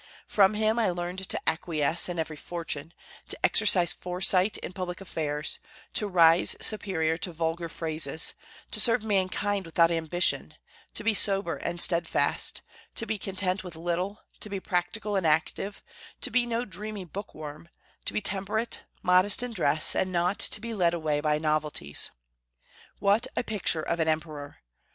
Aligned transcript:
From 0.25 0.55
him 0.55 0.79
I 0.79 0.89
learned 0.89 1.29
to 1.29 1.39
acquiesce 1.47 2.09
in 2.09 2.17
every 2.17 2.35
fortune, 2.35 2.91
to 3.27 3.37
exercise 3.45 3.93
foresight 3.93 4.57
in 4.57 4.73
public 4.73 4.99
affairs, 4.99 5.59
to 5.93 6.07
rise 6.07 6.55
superior 6.59 7.19
to 7.19 7.31
vulgar 7.31 7.69
praises, 7.69 8.33
to 8.71 8.79
serve 8.79 9.03
mankind 9.03 9.63
without 9.63 9.91
ambition, 9.91 10.55
to 10.95 11.03
be 11.03 11.13
sober 11.13 11.55
and 11.57 11.79
steadfast, 11.79 12.63
to 12.95 13.05
be 13.05 13.19
content 13.19 13.63
with 13.63 13.75
little, 13.75 14.23
to 14.39 14.49
be 14.49 14.59
practical 14.59 15.15
and 15.15 15.27
active, 15.27 15.83
to 16.21 16.31
be 16.31 16.47
no 16.47 16.65
dreamy 16.65 17.05
bookworm, 17.05 17.69
to 18.05 18.13
be 18.13 18.21
temperate, 18.21 18.81
modest 19.03 19.43
in 19.43 19.51
dress, 19.53 19.95
and 19.95 20.11
not 20.11 20.39
to 20.39 20.59
be 20.59 20.73
led 20.73 20.95
away 20.95 21.21
by 21.21 21.37
novelties." 21.37 22.09
What 22.97 23.27
a 23.37 23.43
picture 23.43 23.83
of 23.83 23.99
an 23.99 24.07
emperor! 24.07 24.63